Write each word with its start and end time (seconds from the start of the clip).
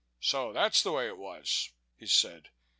"So 0.19 0.51
that's 0.51 0.81
the 0.81 0.93
way 0.93 1.05
it 1.07 1.17
was," 1.19 1.69
he 1.95 2.07
said. 2.07 2.49